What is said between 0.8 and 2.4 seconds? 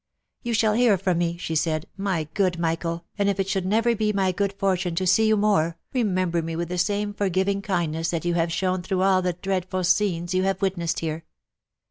from me," she said," my